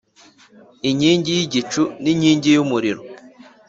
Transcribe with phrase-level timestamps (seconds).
[0.89, 3.01] inkingi y igicu n inkingi y umuriro